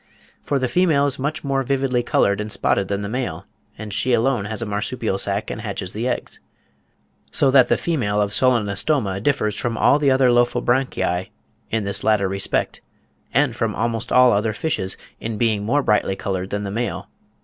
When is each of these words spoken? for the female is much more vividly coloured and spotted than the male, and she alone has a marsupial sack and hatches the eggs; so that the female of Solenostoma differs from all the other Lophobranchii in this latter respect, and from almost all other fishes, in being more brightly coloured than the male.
for 0.41 0.57
the 0.57 0.67
female 0.67 1.05
is 1.05 1.19
much 1.19 1.43
more 1.43 1.61
vividly 1.61 2.01
coloured 2.01 2.41
and 2.41 2.51
spotted 2.51 2.87
than 2.87 3.03
the 3.03 3.07
male, 3.07 3.45
and 3.77 3.93
she 3.93 4.13
alone 4.13 4.45
has 4.45 4.59
a 4.59 4.65
marsupial 4.65 5.19
sack 5.19 5.51
and 5.51 5.61
hatches 5.61 5.93
the 5.93 6.07
eggs; 6.07 6.39
so 7.29 7.51
that 7.51 7.69
the 7.69 7.77
female 7.77 8.19
of 8.19 8.33
Solenostoma 8.33 9.21
differs 9.21 9.55
from 9.55 9.77
all 9.77 9.99
the 9.99 10.09
other 10.09 10.31
Lophobranchii 10.31 11.29
in 11.69 11.83
this 11.83 12.03
latter 12.03 12.27
respect, 12.27 12.81
and 13.31 13.55
from 13.55 13.75
almost 13.75 14.11
all 14.11 14.31
other 14.31 14.53
fishes, 14.53 14.97
in 15.19 15.37
being 15.37 15.63
more 15.63 15.83
brightly 15.83 16.15
coloured 16.15 16.49
than 16.49 16.63
the 16.63 16.71
male. 16.71 17.07